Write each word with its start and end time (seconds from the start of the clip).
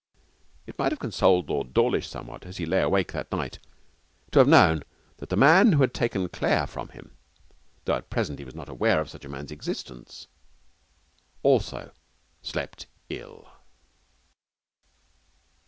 It 0.65 0.79
might 0.79 0.91
have 0.91 0.97
consoled 0.97 1.47
Lord 1.47 1.75
Dawlish 1.75 2.09
somewhat, 2.09 2.47
as 2.47 2.57
he 2.57 2.65
lay 2.65 2.81
awake 2.81 3.11
that 3.11 3.31
night, 3.31 3.59
to 4.31 4.39
have 4.39 4.47
known 4.47 4.81
that 5.17 5.29
the 5.29 5.35
man 5.37 5.73
who 5.73 5.81
had 5.81 5.93
taken 5.93 6.27
Claire 6.27 6.65
from 6.65 6.87
him 6.89 7.15
though 7.85 7.97
at 7.97 8.09
present 8.09 8.39
he 8.39 8.45
was 8.45 8.55
not 8.55 8.67
aware 8.67 8.99
of 8.99 9.11
such 9.11 9.25
a 9.25 9.29
man's 9.29 9.51
existence 9.51 10.25
also 11.43 11.91
slept 12.41 12.87
ill. 13.09 13.47